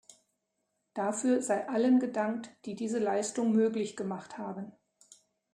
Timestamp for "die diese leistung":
2.65-3.51